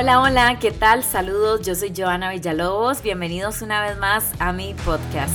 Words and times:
Hola, 0.00 0.22
hola, 0.22 0.58
¿qué 0.58 0.70
tal? 0.70 1.04
Saludos, 1.04 1.60
yo 1.60 1.74
soy 1.74 1.92
Joana 1.94 2.30
Villalobos, 2.30 3.02
bienvenidos 3.02 3.60
una 3.60 3.82
vez 3.82 3.98
más 3.98 4.32
a 4.38 4.50
mi 4.50 4.72
podcast. 4.72 5.34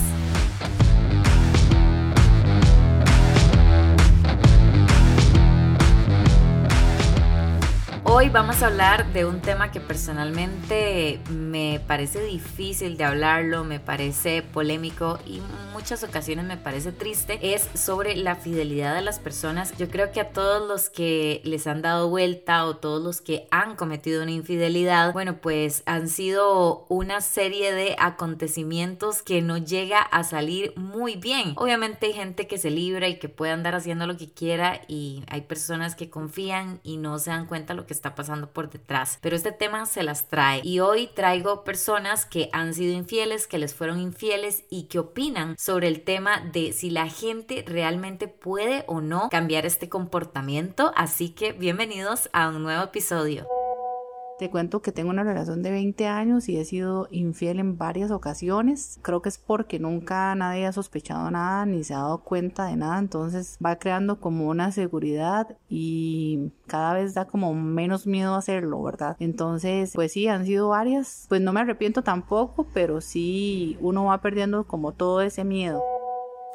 Hoy 8.18 8.30
vamos 8.30 8.64
a 8.64 8.68
hablar 8.68 9.12
de 9.12 9.26
un 9.26 9.42
tema 9.42 9.72
que 9.72 9.82
personalmente 9.82 11.20
me 11.30 11.82
parece 11.86 12.24
difícil 12.24 12.96
de 12.96 13.04
hablarlo, 13.04 13.66
me 13.66 13.82
parece 13.82 14.42
polémico 14.42 15.20
y 15.26 15.40
en 15.40 15.44
muchas 15.74 16.06
ocasiones 16.06 16.46
me 16.46 16.56
parece 16.56 16.94
triste. 16.94 17.54
Es 17.54 17.68
sobre 17.74 18.16
la 18.16 18.38
fidelidad 18.38 18.96
de 18.96 19.02
las 19.02 19.20
personas. 19.20 19.78
Yo 19.78 19.90
creo 19.90 20.14
que 20.14 20.22
a 20.22 20.30
todos 20.30 20.66
los 20.66 20.90
que 20.90 21.42
les 21.44 21.68
han 21.68 21.82
dado 21.82 22.08
vuelta 22.08 22.64
o 22.64 22.78
todos 22.78 23.04
los 23.04 23.20
que 23.20 23.50
han 23.52 23.76
cometido 23.76 24.24
una 24.24 24.32
infidelidad, 24.32 25.12
bueno, 25.12 25.42
pues 25.42 25.84
han 25.86 26.08
sido 26.08 26.86
una 26.88 27.20
serie 27.20 27.74
de 27.74 27.98
acontecimientos 28.00 29.24
que 29.24 29.42
no 29.42 29.58
llega 29.58 30.00
a 30.00 30.24
salir 30.24 30.72
muy 30.78 31.18
bien. 31.18 31.52
Obviamente 31.58 32.06
hay 32.06 32.14
gente 32.14 32.48
que 32.48 32.58
se 32.58 32.72
libra 32.72 33.10
y 33.10 33.20
que 33.20 33.28
puede 33.28 33.52
andar 33.52 33.76
haciendo 33.76 34.08
lo 34.08 34.16
que 34.16 34.32
quiera 34.32 34.80
y 34.88 35.26
hay 35.28 35.42
personas 35.42 35.96
que 35.96 36.10
confían 36.10 36.80
y 36.82 36.96
no 36.96 37.20
se 37.20 37.32
dan 37.32 37.46
cuenta 37.48 37.74
lo 37.74 37.86
que 37.86 37.94
está 37.94 38.05
pasando 38.14 38.52
por 38.52 38.70
detrás. 38.70 39.18
Pero 39.22 39.36
este 39.36 39.52
tema 39.52 39.88
se 39.88 40.04
las 40.04 40.28
trae 40.28 40.62
y 40.64 40.82
hoy 40.82 41.08
traigo 41.08 41.64
personas 41.64 42.26
que 42.26 42.50
han 42.54 42.76
sido 42.76 42.94
infieles, 42.94 43.48
que 43.48 43.58
les 43.58 43.74
fueron 43.74 44.00
infieles 44.00 44.66
y 44.70 44.84
que 44.84 45.00
opinan 45.00 45.56
sobre 45.58 45.88
el 45.88 46.02
tema 46.02 46.42
de 46.42 46.74
si 46.74 46.92
la 46.92 47.08
gente 47.08 47.64
realmente 47.66 48.28
puede 48.28 48.84
o 48.88 49.02
no 49.02 49.30
cambiar 49.30 49.66
este 49.66 49.90
comportamiento. 49.90 50.92
Así 50.96 51.30
que 51.30 51.54
bienvenidos 51.54 52.30
a 52.34 52.50
un 52.50 52.62
nuevo 52.62 52.84
episodio. 52.84 53.48
Te 54.38 54.50
cuento 54.50 54.82
que 54.82 54.92
tengo 54.92 55.12
una 55.12 55.24
relación 55.24 55.64
de 55.64 55.72
20 55.72 56.08
años 56.08 56.50
y 56.50 56.58
he 56.58 56.66
sido 56.66 57.08
infiel 57.10 57.58
en 57.58 57.78
varias 57.78 58.12
ocasiones. 58.12 59.00
Creo 59.02 59.22
que 59.22 59.30
es 59.30 59.38
porque 59.38 59.80
nunca 59.80 60.36
nadie 60.36 60.66
ha 60.66 60.74
sospechado 60.74 61.32
nada 61.32 61.66
ni 61.66 61.86
se 61.86 61.94
ha 61.94 62.00
dado 62.00 62.18
cuenta 62.18 62.66
de 62.66 62.76
nada. 62.76 63.00
Entonces 63.00 63.58
va 63.66 63.78
creando 63.78 64.20
como 64.20 64.50
una 64.50 64.74
seguridad 64.74 65.56
y 65.70 66.52
cada 66.68 66.96
vez 66.96 67.14
da 67.14 67.24
como 67.24 67.54
menos 67.54 68.08
miedo 68.08 68.36
hacerlo, 68.36 68.84
¿verdad? 68.84 69.16
Entonces, 69.22 69.94
pues 69.96 70.12
sí, 70.12 70.28
han 70.28 70.46
sido 70.46 70.68
varias. 70.68 71.28
Pues 71.30 71.40
no 71.40 71.54
me 71.54 71.62
arrepiento 71.62 72.02
tampoco, 72.04 72.68
pero 72.74 73.00
sí 73.00 73.78
uno 73.80 74.04
va 74.04 74.20
perdiendo 74.20 74.68
como 74.68 74.92
todo 74.92 75.22
ese 75.22 75.46
miedo. 75.46 75.82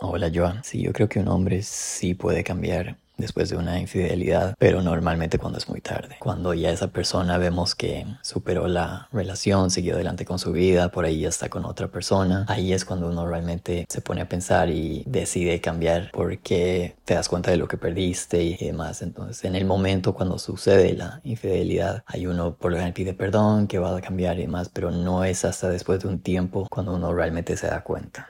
Hola 0.02 0.30
Joan, 0.34 0.64
sí, 0.64 0.82
yo 0.82 0.92
creo 0.92 1.08
que 1.08 1.20
un 1.20 1.28
hombre 1.28 1.62
sí 1.62 2.14
puede 2.14 2.44
cambiar 2.44 2.98
después 3.20 3.50
de 3.50 3.56
una 3.56 3.78
infidelidad, 3.78 4.54
pero 4.58 4.82
normalmente 4.82 5.38
cuando 5.38 5.58
es 5.58 5.68
muy 5.68 5.80
tarde. 5.80 6.16
Cuando 6.18 6.54
ya 6.54 6.70
esa 6.70 6.88
persona 6.88 7.38
vemos 7.38 7.74
que 7.74 8.06
superó 8.22 8.66
la 8.66 9.08
relación, 9.12 9.70
siguió 9.70 9.94
adelante 9.94 10.24
con 10.24 10.38
su 10.38 10.52
vida, 10.52 10.90
por 10.90 11.04
ahí 11.04 11.20
ya 11.20 11.28
está 11.28 11.48
con 11.48 11.64
otra 11.64 11.88
persona, 11.88 12.44
ahí 12.48 12.72
es 12.72 12.84
cuando 12.84 13.08
uno 13.08 13.26
realmente 13.26 13.86
se 13.88 14.00
pone 14.00 14.22
a 14.22 14.28
pensar 14.28 14.70
y 14.70 15.04
decide 15.06 15.60
cambiar 15.60 16.10
porque 16.12 16.96
te 17.04 17.14
das 17.14 17.28
cuenta 17.28 17.50
de 17.50 17.56
lo 17.56 17.68
que 17.68 17.76
perdiste 17.76 18.42
y 18.42 18.56
demás. 18.56 19.02
Entonces, 19.02 19.44
en 19.44 19.54
el 19.54 19.64
momento 19.64 20.14
cuando 20.14 20.38
sucede 20.38 20.94
la 20.94 21.20
infidelidad, 21.24 22.02
hay 22.06 22.26
uno 22.26 22.54
por 22.54 22.70
lo 22.70 22.76
general 22.76 22.94
pide 22.94 23.14
perdón, 23.14 23.66
que 23.66 23.78
va 23.78 23.96
a 23.96 24.00
cambiar 24.00 24.38
y 24.38 24.42
demás, 24.42 24.70
pero 24.72 24.90
no 24.90 25.24
es 25.24 25.44
hasta 25.44 25.68
después 25.68 26.00
de 26.00 26.08
un 26.08 26.20
tiempo 26.20 26.66
cuando 26.70 26.94
uno 26.94 27.12
realmente 27.12 27.56
se 27.56 27.66
da 27.66 27.82
cuenta. 27.82 28.28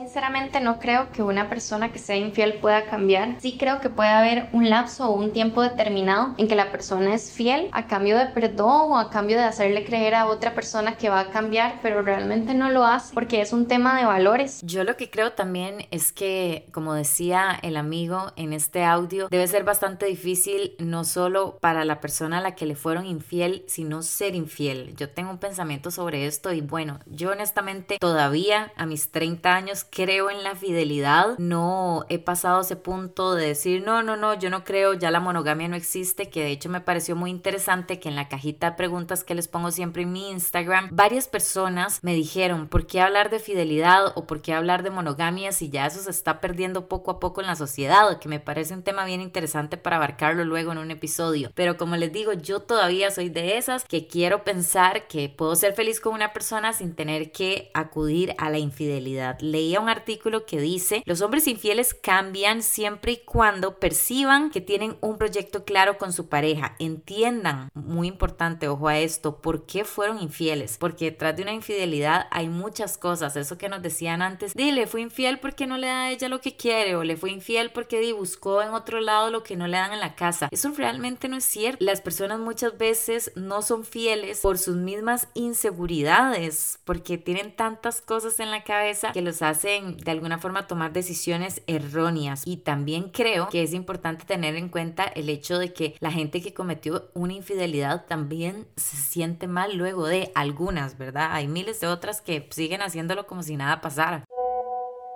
Sinceramente 0.00 0.60
no 0.60 0.78
creo 0.78 1.12
que 1.12 1.22
una 1.22 1.50
persona 1.50 1.92
que 1.92 1.98
sea 1.98 2.16
infiel 2.16 2.54
pueda 2.54 2.86
cambiar. 2.86 3.38
Sí 3.38 3.58
creo 3.58 3.82
que 3.82 3.90
puede 3.90 4.08
haber 4.08 4.48
un 4.54 4.70
lapso 4.70 5.10
o 5.10 5.12
un 5.12 5.30
tiempo 5.34 5.60
determinado 5.60 6.34
en 6.38 6.48
que 6.48 6.54
la 6.54 6.72
persona 6.72 7.12
es 7.12 7.30
fiel 7.30 7.68
a 7.72 7.86
cambio 7.86 8.16
de 8.16 8.24
perdón 8.24 8.92
o 8.92 8.98
a 8.98 9.10
cambio 9.10 9.36
de 9.36 9.44
hacerle 9.44 9.84
creer 9.84 10.14
a 10.14 10.24
otra 10.24 10.54
persona 10.54 10.96
que 10.96 11.10
va 11.10 11.20
a 11.20 11.30
cambiar, 11.30 11.80
pero 11.82 12.00
realmente 12.00 12.54
no 12.54 12.70
lo 12.70 12.86
hace 12.86 13.12
porque 13.12 13.42
es 13.42 13.52
un 13.52 13.66
tema 13.68 13.98
de 13.98 14.06
valores. 14.06 14.62
Yo 14.62 14.84
lo 14.84 14.96
que 14.96 15.10
creo 15.10 15.32
también 15.32 15.86
es 15.90 16.12
que, 16.12 16.66
como 16.72 16.94
decía 16.94 17.58
el 17.60 17.76
amigo 17.76 18.32
en 18.36 18.54
este 18.54 18.84
audio, 18.84 19.28
debe 19.28 19.46
ser 19.48 19.64
bastante 19.64 20.06
difícil 20.06 20.76
no 20.78 21.04
solo 21.04 21.58
para 21.60 21.84
la 21.84 22.00
persona 22.00 22.38
a 22.38 22.40
la 22.40 22.54
que 22.54 22.64
le 22.64 22.74
fueron 22.74 23.04
infiel, 23.04 23.64
sino 23.66 24.00
ser 24.00 24.34
infiel. 24.34 24.96
Yo 24.96 25.10
tengo 25.10 25.30
un 25.30 25.38
pensamiento 25.38 25.90
sobre 25.90 26.26
esto 26.26 26.54
y 26.54 26.62
bueno, 26.62 27.00
yo 27.04 27.32
honestamente 27.32 27.98
todavía 28.00 28.72
a 28.76 28.86
mis 28.86 29.10
30 29.10 29.54
años 29.54 29.84
creo 29.90 30.30
en 30.30 30.42
la 30.44 30.54
fidelidad, 30.54 31.38
no 31.38 32.04
he 32.08 32.18
pasado 32.18 32.60
ese 32.60 32.76
punto 32.76 33.34
de 33.34 33.48
decir, 33.48 33.82
no, 33.84 34.02
no, 34.02 34.16
no, 34.16 34.34
yo 34.34 34.50
no 34.50 34.64
creo, 34.64 34.94
ya 34.94 35.10
la 35.10 35.20
monogamia 35.20 35.68
no 35.68 35.76
existe, 35.76 36.30
que 36.30 36.42
de 36.42 36.50
hecho 36.50 36.68
me 36.68 36.80
pareció 36.80 37.16
muy 37.16 37.30
interesante 37.30 37.98
que 37.98 38.08
en 38.08 38.16
la 38.16 38.28
cajita 38.28 38.70
de 38.70 38.76
preguntas 38.76 39.24
que 39.24 39.34
les 39.34 39.48
pongo 39.48 39.70
siempre 39.70 40.02
en 40.02 40.12
mi 40.12 40.30
Instagram, 40.30 40.88
varias 40.92 41.28
personas 41.28 42.00
me 42.02 42.14
dijeron, 42.14 42.68
¿por 42.68 42.86
qué 42.86 43.00
hablar 43.00 43.30
de 43.30 43.40
fidelidad 43.40 44.12
o 44.14 44.26
por 44.26 44.42
qué 44.42 44.52
hablar 44.52 44.82
de 44.82 44.90
monogamia 44.90 45.52
si 45.52 45.70
ya 45.70 45.86
eso 45.86 46.00
se 46.00 46.10
está 46.10 46.40
perdiendo 46.40 46.88
poco 46.88 47.10
a 47.10 47.20
poco 47.20 47.40
en 47.40 47.46
la 47.46 47.56
sociedad? 47.56 48.18
Que 48.18 48.28
me 48.28 48.40
parece 48.40 48.74
un 48.74 48.82
tema 48.82 49.04
bien 49.04 49.20
interesante 49.20 49.76
para 49.76 49.96
abarcarlo 49.96 50.44
luego 50.44 50.72
en 50.72 50.78
un 50.78 50.90
episodio. 50.90 51.50
Pero 51.54 51.76
como 51.76 51.96
les 51.96 52.12
digo, 52.12 52.32
yo 52.32 52.60
todavía 52.60 53.10
soy 53.10 53.28
de 53.28 53.58
esas 53.58 53.84
que 53.84 54.06
quiero 54.06 54.44
pensar 54.44 55.06
que 55.08 55.28
puedo 55.28 55.56
ser 55.56 55.74
feliz 55.74 56.00
con 56.00 56.14
una 56.14 56.32
persona 56.32 56.72
sin 56.72 56.94
tener 56.94 57.32
que 57.32 57.70
acudir 57.74 58.34
a 58.38 58.50
la 58.50 58.58
infidelidad. 58.58 59.38
Leía 59.40 59.79
un 59.80 59.88
artículo 59.88 60.46
que 60.46 60.60
dice, 60.60 61.02
los 61.06 61.20
hombres 61.20 61.46
infieles 61.46 61.94
cambian 61.94 62.62
siempre 62.62 63.12
y 63.12 63.24
cuando 63.24 63.78
perciban 63.78 64.50
que 64.50 64.60
tienen 64.60 64.96
un 65.00 65.18
proyecto 65.18 65.64
claro 65.64 65.98
con 65.98 66.12
su 66.12 66.28
pareja, 66.28 66.76
entiendan, 66.78 67.70
muy 67.74 68.08
importante, 68.08 68.68
ojo 68.68 68.88
a 68.88 68.98
esto, 68.98 69.40
por 69.40 69.66
qué 69.66 69.84
fueron 69.84 70.20
infieles, 70.20 70.76
porque 70.78 71.06
detrás 71.06 71.36
de 71.36 71.42
una 71.42 71.52
infidelidad 71.52 72.26
hay 72.30 72.48
muchas 72.48 72.98
cosas, 72.98 73.36
eso 73.36 73.58
que 73.58 73.68
nos 73.68 73.82
decían 73.82 74.22
antes, 74.22 74.54
dile, 74.54 74.86
fue 74.86 75.00
infiel 75.00 75.38
porque 75.38 75.66
no 75.66 75.78
le 75.78 75.86
da 75.86 76.02
a 76.02 76.10
ella 76.10 76.28
lo 76.28 76.40
que 76.40 76.56
quiere, 76.56 76.96
o 76.96 77.04
le 77.04 77.16
fue 77.16 77.30
infiel 77.30 77.70
porque 77.70 78.00
di, 78.00 78.12
buscó 78.12 78.62
en 78.62 78.70
otro 78.70 79.00
lado 79.00 79.30
lo 79.30 79.42
que 79.42 79.56
no 79.56 79.66
le 79.66 79.76
dan 79.76 79.92
en 79.92 80.00
la 80.00 80.14
casa. 80.14 80.48
Eso 80.50 80.72
realmente 80.76 81.28
no 81.28 81.36
es 81.36 81.44
cierto. 81.44 81.84
Las 81.84 82.00
personas 82.00 82.38
muchas 82.38 82.76
veces 82.78 83.32
no 83.34 83.62
son 83.62 83.84
fieles 83.84 84.40
por 84.40 84.58
sus 84.58 84.76
mismas 84.76 85.28
inseguridades, 85.34 86.78
porque 86.84 87.18
tienen 87.18 87.54
tantas 87.54 88.00
cosas 88.00 88.40
en 88.40 88.50
la 88.50 88.64
cabeza 88.64 89.12
que 89.12 89.22
los 89.22 89.42
hace 89.42 89.59
de 89.68 90.10
alguna 90.10 90.38
forma 90.38 90.66
tomar 90.66 90.92
decisiones 90.92 91.62
erróneas. 91.66 92.42
Y 92.46 92.58
también 92.58 93.10
creo 93.10 93.48
que 93.48 93.62
es 93.62 93.72
importante 93.72 94.24
tener 94.24 94.56
en 94.56 94.68
cuenta 94.68 95.04
el 95.04 95.28
hecho 95.28 95.58
de 95.58 95.72
que 95.72 95.96
la 96.00 96.10
gente 96.10 96.42
que 96.42 96.54
cometió 96.54 97.10
una 97.14 97.34
infidelidad 97.34 98.06
también 98.06 98.66
se 98.76 98.96
siente 98.96 99.46
mal 99.46 99.76
luego 99.76 100.06
de 100.06 100.32
algunas, 100.34 100.98
¿verdad? 100.98 101.30
Hay 101.32 101.48
miles 101.48 101.80
de 101.80 101.86
otras 101.86 102.20
que 102.20 102.48
siguen 102.50 102.82
haciéndolo 102.82 103.26
como 103.26 103.42
si 103.42 103.56
nada 103.56 103.80
pasara. 103.80 104.24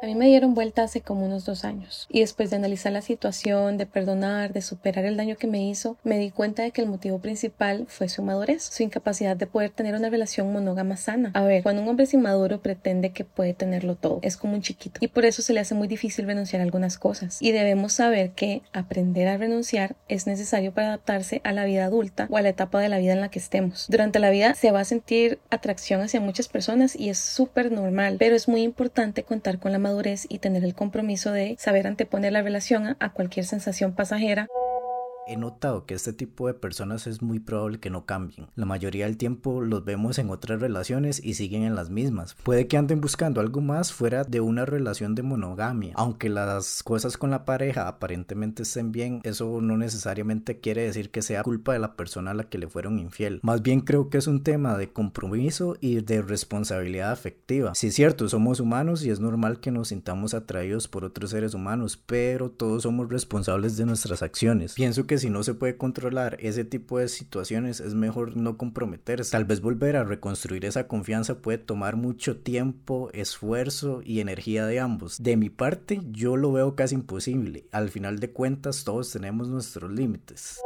A 0.02 0.06
mí 0.06 0.14
me 0.14 0.26
dieron 0.26 0.54
vuelta 0.54 0.82
hace 0.82 1.00
como 1.00 1.24
unos 1.24 1.46
dos 1.46 1.64
años 1.64 2.06
y 2.10 2.20
después 2.20 2.50
de 2.50 2.56
analizar 2.56 2.92
la 2.92 3.00
situación, 3.00 3.78
de 3.78 3.86
perdonar, 3.86 4.52
de 4.52 4.60
superar 4.60 5.06
el 5.06 5.16
daño 5.16 5.36
que 5.36 5.46
me 5.46 5.66
hizo, 5.66 5.96
me 6.04 6.18
di 6.18 6.30
cuenta 6.30 6.62
de 6.62 6.72
que 6.72 6.82
el 6.82 6.88
motivo 6.88 7.20
principal 7.20 7.86
fue 7.88 8.10
su 8.10 8.22
madurez, 8.22 8.64
su 8.64 8.82
incapacidad 8.82 9.34
de 9.34 9.46
poder 9.46 9.70
tener 9.70 9.94
una 9.94 10.10
relación 10.10 10.52
monógama 10.52 10.98
sana. 10.98 11.30
A 11.32 11.44
ver, 11.44 11.62
cuando 11.62 11.80
un 11.80 11.88
hombre 11.88 12.04
es 12.04 12.12
inmaduro 12.12 12.60
pretende 12.60 13.12
que 13.12 13.24
puede 13.24 13.54
tenerlo 13.54 13.94
todo, 13.94 14.18
es 14.20 14.36
como 14.36 14.52
un 14.52 14.60
chiquito 14.60 14.98
y 15.00 15.08
por 15.08 15.24
eso 15.24 15.40
se 15.40 15.54
le 15.54 15.60
hace 15.60 15.74
muy 15.74 15.88
difícil 15.88 16.26
renunciar 16.26 16.60
a 16.60 16.64
algunas 16.64 16.98
cosas. 16.98 17.40
Y 17.40 17.52
debemos 17.52 17.94
saber 17.94 18.32
que 18.32 18.60
aprender 18.74 19.28
a 19.28 19.38
renunciar 19.38 19.96
es 20.08 20.26
necesario 20.26 20.74
para 20.74 20.88
adaptarse 20.88 21.40
a 21.44 21.52
la 21.52 21.64
vida 21.64 21.86
adulta 21.86 22.26
o 22.28 22.36
a 22.36 22.42
la 22.42 22.50
etapa 22.50 22.78
de 22.78 22.90
la 22.90 22.98
vida 22.98 23.14
en 23.14 23.22
la 23.22 23.30
que 23.30 23.38
estemos. 23.38 23.86
Durante 23.88 24.18
la 24.18 24.28
vida 24.28 24.54
se 24.54 24.70
va 24.70 24.80
a 24.80 24.84
sentir 24.84 25.38
atracción 25.48 26.02
hacia 26.02 26.20
muchas 26.20 26.48
personas 26.48 26.94
y 26.94 27.08
es 27.08 27.18
súper 27.18 27.72
normal, 27.72 28.16
pero 28.18 28.36
es 28.36 28.48
muy 28.48 28.60
importante 28.62 29.22
contar 29.22 29.58
con 29.58 29.72
la 29.72 29.78
madurez 29.78 29.93
y 30.28 30.38
tener 30.40 30.64
el 30.64 30.74
compromiso 30.74 31.30
de 31.30 31.56
saber 31.58 31.86
anteponer 31.86 32.32
la 32.32 32.42
relación 32.42 32.96
a 32.98 33.12
cualquier 33.12 33.46
sensación 33.46 33.94
pasajera 33.94 34.48
He 35.26 35.38
notado 35.38 35.86
que 35.86 35.94
este 35.94 36.12
tipo 36.12 36.48
de 36.48 36.54
personas 36.54 37.06
es 37.06 37.22
muy 37.22 37.40
probable 37.40 37.80
que 37.80 37.88
no 37.88 38.04
cambien. 38.04 38.48
La 38.56 38.66
mayoría 38.66 39.06
del 39.06 39.16
tiempo 39.16 39.62
los 39.62 39.82
vemos 39.82 40.18
en 40.18 40.28
otras 40.28 40.60
relaciones 40.60 41.24
y 41.24 41.34
siguen 41.34 41.62
en 41.62 41.74
las 41.74 41.88
mismas. 41.88 42.34
Puede 42.42 42.66
que 42.66 42.76
anden 42.76 43.00
buscando 43.00 43.40
algo 43.40 43.62
más 43.62 43.90
fuera 43.90 44.24
de 44.24 44.40
una 44.40 44.66
relación 44.66 45.14
de 45.14 45.22
monogamia. 45.22 45.94
Aunque 45.96 46.28
las 46.28 46.82
cosas 46.82 47.16
con 47.16 47.30
la 47.30 47.46
pareja 47.46 47.88
aparentemente 47.88 48.64
estén 48.64 48.92
bien, 48.92 49.20
eso 49.24 49.62
no 49.62 49.78
necesariamente 49.78 50.60
quiere 50.60 50.82
decir 50.82 51.10
que 51.10 51.22
sea 51.22 51.42
culpa 51.42 51.72
de 51.72 51.78
la 51.78 51.96
persona 51.96 52.32
a 52.32 52.34
la 52.34 52.44
que 52.44 52.58
le 52.58 52.68
fueron 52.68 52.98
infiel. 52.98 53.40
Más 53.42 53.62
bien 53.62 53.80
creo 53.80 54.10
que 54.10 54.18
es 54.18 54.26
un 54.26 54.42
tema 54.42 54.76
de 54.76 54.92
compromiso 54.92 55.78
y 55.80 56.02
de 56.02 56.20
responsabilidad 56.20 57.12
afectiva. 57.12 57.74
Si 57.74 57.86
es 57.86 57.94
cierto, 57.94 58.28
somos 58.28 58.60
humanos 58.60 59.02
y 59.02 59.10
es 59.10 59.20
normal 59.20 59.60
que 59.60 59.70
nos 59.70 59.88
sintamos 59.88 60.34
atraídos 60.34 60.86
por 60.86 61.02
otros 61.02 61.30
seres 61.30 61.54
humanos, 61.54 61.96
pero 61.96 62.50
todos 62.50 62.82
somos 62.82 63.08
responsables 63.08 63.78
de 63.78 63.86
nuestras 63.86 64.22
acciones. 64.22 64.74
Pienso 64.74 65.06
que 65.06 65.13
si 65.18 65.30
no 65.30 65.42
se 65.42 65.54
puede 65.54 65.76
controlar 65.76 66.36
ese 66.40 66.64
tipo 66.64 66.98
de 66.98 67.08
situaciones 67.08 67.80
es 67.80 67.94
mejor 67.94 68.36
no 68.36 68.56
comprometerse. 68.56 69.32
Tal 69.32 69.44
vez 69.44 69.60
volver 69.60 69.96
a 69.96 70.04
reconstruir 70.04 70.64
esa 70.64 70.86
confianza 70.86 71.38
puede 71.38 71.58
tomar 71.58 71.96
mucho 71.96 72.36
tiempo, 72.36 73.10
esfuerzo 73.12 74.00
y 74.04 74.20
energía 74.20 74.66
de 74.66 74.80
ambos. 74.80 75.22
De 75.22 75.36
mi 75.36 75.50
parte 75.50 76.00
yo 76.10 76.36
lo 76.36 76.52
veo 76.52 76.74
casi 76.74 76.94
imposible. 76.94 77.66
Al 77.72 77.88
final 77.90 78.18
de 78.18 78.30
cuentas 78.30 78.84
todos 78.84 79.10
tenemos 79.10 79.48
nuestros 79.48 79.90
límites. 79.90 80.60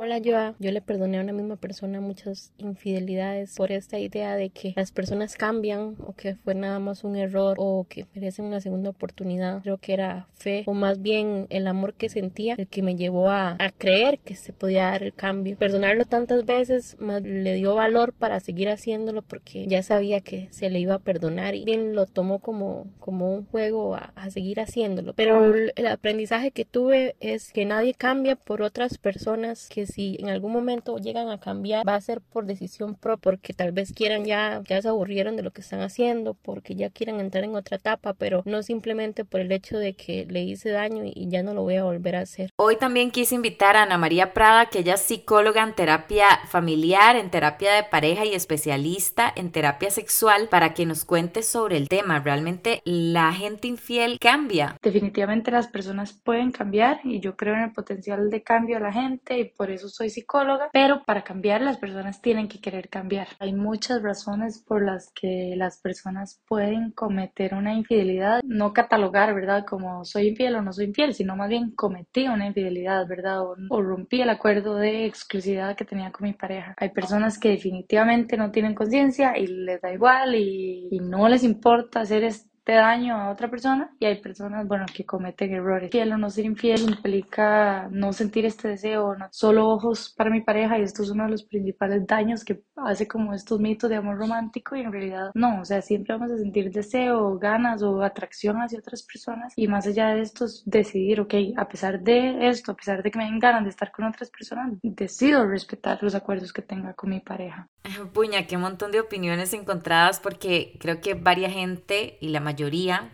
Hola, 0.00 0.20
Joa. 0.24 0.54
Yo 0.60 0.70
le 0.70 0.80
perdoné 0.80 1.18
a 1.18 1.22
una 1.22 1.32
misma 1.32 1.56
persona 1.56 2.00
muchas 2.00 2.52
infidelidades 2.56 3.56
por 3.56 3.72
esta 3.72 3.98
idea 3.98 4.36
de 4.36 4.50
que 4.50 4.72
las 4.76 4.92
personas 4.92 5.34
cambian 5.34 5.96
o 6.06 6.12
que 6.12 6.36
fue 6.36 6.54
nada 6.54 6.78
más 6.78 7.02
un 7.02 7.16
error 7.16 7.56
o 7.58 7.84
que 7.88 8.06
merecen 8.14 8.44
una 8.44 8.60
segunda 8.60 8.90
oportunidad. 8.90 9.60
Creo 9.62 9.78
que 9.78 9.94
era 9.94 10.28
fe 10.34 10.62
o 10.66 10.72
más 10.72 11.02
bien 11.02 11.48
el 11.50 11.66
amor 11.66 11.94
que 11.94 12.08
sentía 12.08 12.54
el 12.56 12.68
que 12.68 12.80
me 12.80 12.94
llevó 12.94 13.28
a, 13.28 13.56
a 13.58 13.72
creer 13.72 14.20
que 14.20 14.36
se 14.36 14.52
podía 14.52 14.84
dar 14.84 15.02
el 15.02 15.14
cambio. 15.14 15.56
Perdonarlo 15.56 16.04
tantas 16.04 16.46
veces 16.46 16.96
más 17.00 17.20
le 17.22 17.54
dio 17.54 17.74
valor 17.74 18.12
para 18.12 18.38
seguir 18.38 18.68
haciéndolo 18.68 19.22
porque 19.22 19.66
ya 19.66 19.82
sabía 19.82 20.20
que 20.20 20.46
se 20.52 20.70
le 20.70 20.78
iba 20.78 20.94
a 20.94 21.00
perdonar 21.00 21.56
y 21.56 21.64
bien 21.64 21.96
lo 21.96 22.06
tomó 22.06 22.38
como, 22.38 22.86
como 23.00 23.34
un 23.34 23.46
juego 23.46 23.96
a, 23.96 24.12
a 24.14 24.30
seguir 24.30 24.60
haciéndolo. 24.60 25.12
Pero 25.14 25.52
el 25.56 25.86
aprendizaje 25.88 26.52
que 26.52 26.64
tuve 26.64 27.16
es 27.18 27.52
que 27.52 27.64
nadie 27.64 27.94
cambia 27.94 28.36
por 28.36 28.62
otras 28.62 28.96
personas 28.96 29.68
que 29.68 29.87
si 29.88 30.16
en 30.20 30.28
algún 30.28 30.52
momento 30.52 30.98
llegan 30.98 31.28
a 31.30 31.40
cambiar, 31.40 31.86
va 31.86 31.94
a 31.94 32.00
ser 32.00 32.20
por 32.20 32.46
decisión 32.46 32.94
propia, 32.94 33.18
porque 33.22 33.52
tal 33.52 33.72
vez 33.72 33.92
quieran 33.92 34.24
ya, 34.24 34.62
ya 34.68 34.80
se 34.80 34.88
aburrieron 34.88 35.36
de 35.36 35.42
lo 35.42 35.50
que 35.50 35.60
están 35.60 35.80
haciendo, 35.80 36.34
porque 36.34 36.74
ya 36.74 36.90
quieran 36.90 37.20
entrar 37.20 37.44
en 37.44 37.54
otra 37.54 37.76
etapa, 37.76 38.14
pero 38.14 38.42
no 38.46 38.62
simplemente 38.62 39.24
por 39.24 39.40
el 39.40 39.52
hecho 39.52 39.78
de 39.78 39.94
que 39.94 40.26
le 40.26 40.42
hice 40.42 40.70
daño 40.70 41.02
y 41.04 41.28
ya 41.28 41.42
no 41.42 41.54
lo 41.54 41.62
voy 41.62 41.76
a 41.76 41.84
volver 41.84 42.16
a 42.16 42.20
hacer. 42.20 42.50
Hoy 42.56 42.76
también 42.76 43.10
quise 43.10 43.34
invitar 43.34 43.76
a 43.76 43.82
Ana 43.82 43.98
María 43.98 44.32
Prada, 44.32 44.66
que 44.66 44.80
ella 44.80 44.94
es 44.94 45.00
psicóloga 45.00 45.62
en 45.62 45.74
terapia 45.74 46.26
familiar, 46.48 47.16
en 47.16 47.30
terapia 47.30 47.74
de 47.74 47.84
pareja 47.84 48.24
y 48.24 48.34
especialista 48.34 49.32
en 49.34 49.50
terapia 49.52 49.90
sexual, 49.90 50.48
para 50.48 50.74
que 50.74 50.86
nos 50.86 51.04
cuente 51.04 51.42
sobre 51.42 51.76
el 51.76 51.88
tema. 51.88 52.20
¿Realmente 52.20 52.82
la 52.84 53.32
gente 53.32 53.68
infiel 53.68 54.18
cambia? 54.18 54.76
Definitivamente 54.82 55.50
las 55.50 55.68
personas 55.68 56.12
pueden 56.12 56.50
cambiar 56.50 57.00
y 57.04 57.20
yo 57.20 57.36
creo 57.36 57.54
en 57.54 57.62
el 57.62 57.72
potencial 57.72 58.30
de 58.30 58.42
cambio 58.42 58.76
a 58.76 58.80
la 58.80 58.92
gente 58.92 59.38
y 59.38 59.44
por 59.44 59.70
eso 59.70 59.77
eso 59.78 59.88
soy 59.88 60.10
psicóloga, 60.10 60.68
pero 60.72 61.02
para 61.04 61.24
cambiar 61.24 61.62
las 61.62 61.78
personas 61.78 62.20
tienen 62.20 62.48
que 62.48 62.60
querer 62.60 62.88
cambiar. 62.88 63.28
Hay 63.38 63.52
muchas 63.52 64.02
razones 64.02 64.62
por 64.66 64.84
las 64.84 65.10
que 65.12 65.54
las 65.56 65.80
personas 65.80 66.42
pueden 66.46 66.90
cometer 66.92 67.54
una 67.54 67.74
infidelidad, 67.74 68.40
no 68.44 68.72
catalogar, 68.72 69.34
¿verdad? 69.34 69.64
Como 69.64 70.04
soy 70.04 70.28
infiel 70.28 70.56
o 70.56 70.62
no 70.62 70.72
soy 70.72 70.86
infiel, 70.86 71.14
sino 71.14 71.36
más 71.36 71.48
bien 71.48 71.70
cometí 71.72 72.28
una 72.28 72.46
infidelidad, 72.46 73.06
¿verdad? 73.06 73.42
O, 73.42 73.82
rompí 73.82 74.20
el 74.20 74.30
acuerdo 74.30 74.74
de 74.74 75.06
exclusividad 75.06 75.76
que 75.76 75.84
tenía 75.84 76.12
con 76.12 76.26
mi 76.26 76.34
pareja. 76.34 76.74
Hay 76.76 76.90
personas 76.90 77.38
que 77.38 77.50
definitivamente 77.50 78.36
no 78.36 78.50
tienen 78.50 78.74
conciencia 78.74 79.38
y 79.38 79.46
les 79.46 79.80
da 79.80 79.92
igual 79.92 80.34
y, 80.34 80.88
y 80.90 80.98
no 81.00 81.28
les 81.28 81.44
importa 81.44 82.00
hacer 82.00 82.24
esto 82.24 82.47
daño 82.74 83.16
a 83.16 83.30
otra 83.30 83.48
persona 83.48 83.90
y 83.98 84.06
hay 84.06 84.20
personas, 84.20 84.66
bueno, 84.66 84.86
que 84.92 85.04
cometen 85.04 85.52
errores. 85.54 85.90
Fiel 85.90 86.12
o 86.12 86.18
no 86.18 86.30
ser 86.30 86.44
infiel 86.44 86.80
implica 86.82 87.88
no 87.90 88.12
sentir 88.12 88.44
este 88.46 88.68
deseo, 88.68 89.16
no 89.16 89.28
solo 89.30 89.68
ojos 89.68 90.14
para 90.16 90.30
mi 90.30 90.40
pareja 90.40 90.78
y 90.78 90.82
esto 90.82 91.02
es 91.02 91.10
uno 91.10 91.24
de 91.24 91.30
los 91.30 91.44
principales 91.44 92.06
daños 92.06 92.44
que 92.44 92.62
hace 92.76 93.06
como 93.06 93.34
estos 93.34 93.60
mitos 93.60 93.90
de 93.90 93.96
amor 93.96 94.18
romántico 94.18 94.76
y 94.76 94.80
en 94.80 94.92
realidad 94.92 95.30
no, 95.34 95.60
o 95.60 95.64
sea, 95.64 95.82
siempre 95.82 96.14
vamos 96.14 96.30
a 96.32 96.38
sentir 96.38 96.70
deseo, 96.70 97.38
ganas 97.38 97.82
o 97.82 98.02
atracción 98.02 98.56
hacia 98.56 98.78
otras 98.78 99.02
personas 99.02 99.52
y 99.56 99.66
más 99.68 99.86
allá 99.86 100.08
de 100.14 100.22
esto 100.22 100.44
es 100.44 100.62
decidir, 100.64 101.20
ok, 101.20 101.34
a 101.56 101.68
pesar 101.68 102.00
de 102.00 102.48
esto, 102.48 102.72
a 102.72 102.76
pesar 102.76 103.02
de 103.02 103.10
que 103.10 103.18
me 103.18 103.24
den 103.24 103.38
ganas 103.38 103.64
de 103.64 103.70
estar 103.70 103.90
con 103.90 104.04
otras 104.04 104.30
personas, 104.30 104.74
decido 104.82 105.46
respetar 105.46 106.02
los 106.02 106.14
acuerdos 106.14 106.52
que 106.52 106.62
tenga 106.62 106.94
con 106.94 107.10
mi 107.10 107.20
pareja. 107.20 107.68
Puña, 108.12 108.46
qué 108.46 108.58
montón 108.58 108.92
de 108.92 109.00
opiniones 109.00 109.52
encontradas 109.54 110.20
porque 110.20 110.76
creo 110.78 111.00
que 111.00 111.14
varia 111.14 111.50
gente 111.50 112.18
y 112.20 112.28
la 112.28 112.40
mayoría, 112.40 112.57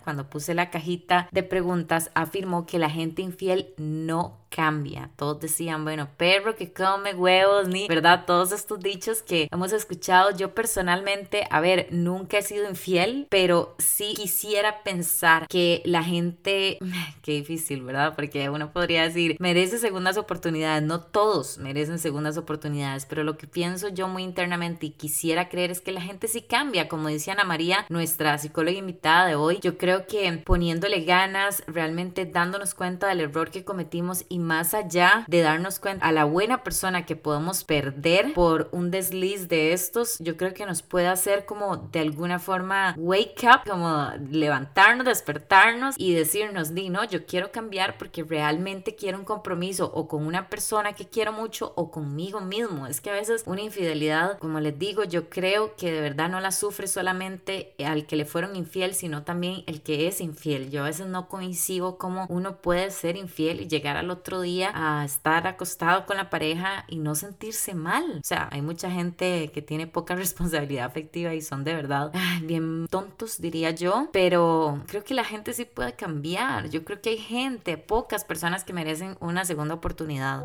cuando 0.02 0.28
puse 0.30 0.54
la 0.54 0.70
cajita 0.70 1.28
de 1.30 1.42
preguntas, 1.42 2.10
afirmó 2.14 2.66
que 2.66 2.78
la 2.78 2.90
gente 2.90 3.22
infiel 3.22 3.74
no 3.76 4.44
cambia. 4.54 5.10
Todos 5.16 5.40
decían, 5.40 5.84
bueno, 5.84 6.08
perro 6.16 6.54
que 6.54 6.72
come 6.72 7.14
huevos, 7.14 7.66
ni, 7.66 7.88
¿verdad? 7.88 8.24
Todos 8.24 8.52
estos 8.52 8.78
dichos 8.78 9.22
que 9.22 9.48
hemos 9.50 9.72
escuchado. 9.72 10.30
Yo 10.30 10.54
personalmente, 10.54 11.46
a 11.50 11.60
ver, 11.60 11.88
nunca 11.90 12.38
he 12.38 12.42
sido 12.42 12.68
infiel, 12.68 13.26
pero 13.30 13.74
sí 13.78 14.14
quisiera 14.14 14.84
pensar 14.84 15.48
que 15.48 15.82
la 15.84 16.04
gente, 16.04 16.78
qué 17.22 17.32
difícil, 17.32 17.82
¿verdad? 17.82 18.14
Porque 18.14 18.48
uno 18.48 18.72
podría 18.72 19.02
decir, 19.02 19.36
merece 19.40 19.78
segundas 19.78 20.16
oportunidades. 20.16 20.84
No 20.84 21.00
todos 21.00 21.58
merecen 21.58 21.98
segundas 21.98 22.36
oportunidades, 22.36 23.06
pero 23.06 23.24
lo 23.24 23.36
que 23.36 23.48
pienso 23.48 23.88
yo 23.88 24.06
muy 24.06 24.22
internamente 24.22 24.86
y 24.86 24.90
quisiera 24.90 25.48
creer 25.48 25.72
es 25.72 25.80
que 25.80 25.90
la 25.90 26.00
gente 26.00 26.28
sí 26.28 26.42
cambia. 26.42 26.88
Como 26.88 27.08
dice 27.08 27.32
Ana 27.32 27.44
María, 27.44 27.86
nuestra 27.88 28.38
psicóloga 28.38 28.78
invitada 28.78 29.26
de 29.26 29.33
hoy, 29.34 29.58
yo 29.60 29.78
creo 29.78 30.06
que 30.06 30.30
poniéndole 30.44 31.04
ganas, 31.04 31.62
realmente 31.66 32.26
dándonos 32.26 32.74
cuenta 32.74 33.08
del 33.08 33.20
error 33.20 33.50
que 33.50 33.64
cometimos 33.64 34.24
y 34.28 34.38
más 34.38 34.74
allá 34.74 35.24
de 35.28 35.40
darnos 35.40 35.78
cuenta 35.78 36.06
a 36.06 36.12
la 36.12 36.24
buena 36.24 36.62
persona 36.62 37.06
que 37.06 37.16
podemos 37.16 37.64
perder 37.64 38.32
por 38.34 38.68
un 38.72 38.90
desliz 38.90 39.48
de 39.48 39.72
estos, 39.72 40.18
yo 40.18 40.36
creo 40.36 40.54
que 40.54 40.66
nos 40.66 40.82
puede 40.82 41.08
hacer 41.08 41.44
como 41.44 41.76
de 41.76 42.00
alguna 42.00 42.38
forma 42.38 42.94
wake 42.96 43.44
up, 43.44 43.68
como 43.68 44.10
levantarnos, 44.30 45.06
despertarnos 45.06 45.94
y 45.98 46.14
decirnos, 46.14 46.74
di, 46.74 46.90
no, 46.90 47.04
yo 47.04 47.26
quiero 47.26 47.50
cambiar 47.52 47.98
porque 47.98 48.22
realmente 48.22 48.94
quiero 48.94 49.18
un 49.18 49.24
compromiso 49.24 49.90
o 49.94 50.08
con 50.08 50.26
una 50.26 50.48
persona 50.48 50.92
que 50.92 51.08
quiero 51.08 51.32
mucho 51.32 51.72
o 51.76 51.90
conmigo 51.90 52.40
mismo. 52.40 52.86
Es 52.86 53.00
que 53.00 53.10
a 53.10 53.14
veces 53.14 53.42
una 53.46 53.62
infidelidad, 53.62 54.38
como 54.38 54.60
les 54.60 54.78
digo, 54.78 55.04
yo 55.04 55.28
creo 55.28 55.74
que 55.76 55.92
de 55.92 56.00
verdad 56.00 56.28
no 56.28 56.40
la 56.40 56.52
sufre 56.52 56.86
solamente 56.86 57.74
al 57.84 58.06
que 58.06 58.16
le 58.16 58.24
fueron 58.24 58.56
infiel, 58.56 58.94
sino 58.94 59.23
también 59.24 59.64
el 59.66 59.82
que 59.82 60.06
es 60.06 60.20
infiel. 60.20 60.70
Yo 60.70 60.82
a 60.82 60.86
veces 60.86 61.06
no 61.06 61.28
coincido 61.28 61.98
como 61.98 62.26
uno 62.28 62.56
puede 62.56 62.90
ser 62.90 63.16
infiel 63.16 63.60
y 63.60 63.68
llegar 63.68 63.96
al 63.96 64.10
otro 64.10 64.40
día 64.40 64.70
a 64.74 65.04
estar 65.04 65.46
acostado 65.46 66.06
con 66.06 66.16
la 66.16 66.30
pareja 66.30 66.84
y 66.88 66.98
no 66.98 67.14
sentirse 67.14 67.74
mal. 67.74 68.18
O 68.20 68.24
sea, 68.24 68.48
hay 68.52 68.62
mucha 68.62 68.90
gente 68.90 69.50
que 69.52 69.62
tiene 69.62 69.86
poca 69.86 70.14
responsabilidad 70.16 70.86
afectiva 70.86 71.34
y 71.34 71.40
son 71.40 71.64
de 71.64 71.74
verdad 71.74 72.12
bien 72.42 72.86
tontos, 72.88 73.40
diría 73.40 73.70
yo, 73.70 74.08
pero 74.12 74.82
creo 74.86 75.04
que 75.04 75.14
la 75.14 75.24
gente 75.24 75.52
sí 75.52 75.64
puede 75.64 75.94
cambiar. 75.94 76.70
Yo 76.70 76.84
creo 76.84 77.00
que 77.00 77.10
hay 77.10 77.18
gente, 77.18 77.78
pocas 77.78 78.24
personas 78.24 78.64
que 78.64 78.72
merecen 78.72 79.16
una 79.20 79.44
segunda 79.44 79.74
oportunidad. 79.74 80.44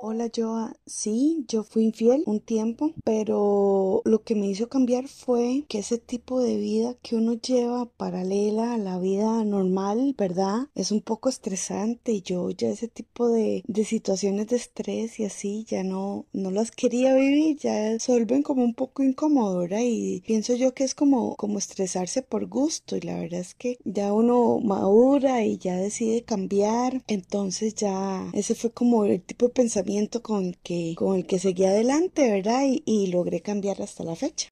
Hola 0.00 0.30
Joa, 0.32 0.76
sí, 0.86 1.44
yo 1.48 1.64
fui 1.64 1.82
infiel 1.82 2.22
un 2.26 2.38
tiempo, 2.38 2.92
pero 3.02 4.00
lo 4.04 4.22
que 4.22 4.36
me 4.36 4.46
hizo 4.46 4.68
cambiar 4.68 5.08
fue 5.08 5.64
que 5.68 5.80
ese 5.80 5.98
tipo 5.98 6.40
de 6.40 6.56
vida 6.56 6.94
que 7.02 7.16
uno 7.16 7.32
lleva 7.32 7.84
paralela 7.84 8.74
a 8.74 8.78
la 8.78 9.00
vida 9.00 9.42
normal, 9.44 10.14
¿verdad? 10.16 10.68
Es 10.76 10.92
un 10.92 11.00
poco 11.00 11.28
estresante 11.28 12.12
y 12.12 12.22
yo 12.22 12.48
ya 12.50 12.68
ese 12.68 12.86
tipo 12.86 13.28
de, 13.28 13.64
de 13.66 13.84
situaciones 13.84 14.46
de 14.46 14.56
estrés 14.56 15.18
y 15.18 15.24
así 15.24 15.64
ya 15.68 15.82
no, 15.82 16.26
no 16.32 16.52
las 16.52 16.70
quería 16.70 17.16
vivir, 17.16 17.58
ya 17.58 17.98
se 17.98 18.12
vuelven 18.12 18.44
como 18.44 18.62
un 18.62 18.74
poco 18.74 19.02
incómodo, 19.02 19.66
Y 19.80 20.22
pienso 20.24 20.54
yo 20.54 20.74
que 20.74 20.84
es 20.84 20.94
como, 20.94 21.34
como 21.34 21.58
estresarse 21.58 22.22
por 22.22 22.46
gusto 22.46 22.96
y 22.96 23.00
la 23.00 23.18
verdad 23.18 23.40
es 23.40 23.56
que 23.56 23.78
ya 23.84 24.12
uno 24.12 24.60
madura 24.60 25.44
y 25.44 25.58
ya 25.58 25.74
decide 25.76 26.22
cambiar, 26.22 27.02
entonces 27.08 27.74
ya 27.74 28.30
ese 28.32 28.54
fue 28.54 28.70
como 28.70 29.04
el 29.04 29.20
tipo 29.20 29.48
de 29.48 29.52
pensamiento 29.52 29.87
con, 30.22 30.54
con 30.96 31.16
el 31.16 31.26
que 31.26 31.38
seguí 31.38 31.64
adelante, 31.64 32.30
¿verdad? 32.30 32.62
Y, 32.66 32.82
y 32.84 33.06
logré 33.06 33.40
cambiar 33.40 33.80
hasta 33.80 34.04
la 34.04 34.16
fecha. 34.16 34.50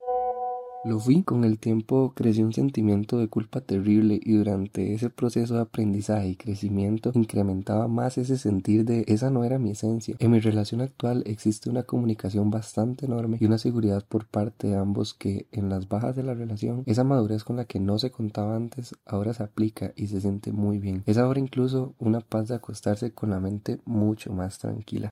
Lo 0.87 1.01
fui, 1.01 1.25
con 1.25 1.43
el 1.43 1.59
tiempo 1.59 2.13
creció 2.15 2.47
un 2.47 2.53
sentimiento 2.53 3.19
de 3.19 3.27
culpa 3.27 3.61
terrible 3.61 4.21
y 4.23 4.35
durante 4.35 4.95
ese 4.95 5.11
proceso 5.11 5.55
de 5.55 5.63
aprendizaje 5.63 6.29
y 6.29 6.37
crecimiento 6.37 7.11
incrementaba 7.13 7.89
más 7.89 8.19
ese 8.19 8.39
sentir 8.39 8.85
de 8.85 9.05
esa 9.09 9.29
no 9.31 9.43
era 9.43 9.59
mi 9.59 9.73
esencia. 9.73 10.15
En 10.21 10.31
mi 10.31 10.39
relación 10.39 10.81
actual 10.81 11.25
existe 11.27 11.69
una 11.69 11.83
comunicación 11.83 12.53
bastante 12.53 13.07
enorme 13.07 13.39
y 13.41 13.47
una 13.47 13.59
seguridad 13.59 14.05
por 14.09 14.27
parte 14.27 14.69
de 14.69 14.77
ambos 14.77 15.13
que 15.13 15.49
en 15.51 15.71
las 15.71 15.89
bajas 15.89 16.15
de 16.15 16.23
la 16.23 16.35
relación 16.35 16.85
esa 16.87 17.03
madurez 17.03 17.43
con 17.43 17.57
la 17.57 17.65
que 17.65 17.81
no 17.81 17.99
se 17.99 18.13
contaba 18.13 18.55
antes 18.55 18.95
ahora 19.07 19.35
se 19.35 19.43
aplica 19.43 19.93
y 19.97 20.07
se 20.07 20.21
siente 20.21 20.53
muy 20.53 20.79
bien. 20.79 21.03
Es 21.07 21.19
ahora 21.19 21.41
incluso 21.41 21.95
una 21.99 22.21
paz 22.21 22.47
de 22.47 22.55
acostarse 22.55 23.11
con 23.11 23.31
la 23.31 23.41
mente 23.41 23.81
mucho 23.87 24.33
más 24.33 24.61
tranquila. 24.61 25.11